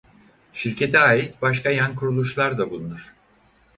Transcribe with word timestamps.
Şirkete 0.53 0.99
ait 0.99 1.41
başka 1.41 1.69
yan 1.69 1.95
kuruluşlar 1.95 2.57
da 2.57 2.69
bulunur. 2.69 3.15